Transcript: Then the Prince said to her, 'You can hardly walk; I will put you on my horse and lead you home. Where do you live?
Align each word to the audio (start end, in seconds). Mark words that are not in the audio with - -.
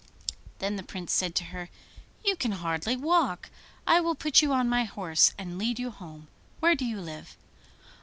Then 0.57 0.77
the 0.77 0.81
Prince 0.83 1.13
said 1.13 1.35
to 1.35 1.43
her, 1.43 1.69
'You 2.25 2.35
can 2.35 2.53
hardly 2.53 2.95
walk; 2.97 3.51
I 3.85 4.01
will 4.01 4.15
put 4.15 4.41
you 4.41 4.51
on 4.51 4.67
my 4.67 4.83
horse 4.83 5.31
and 5.37 5.59
lead 5.59 5.77
you 5.77 5.91
home. 5.91 6.27
Where 6.59 6.73
do 6.73 6.85
you 6.85 6.99
live? 6.99 7.37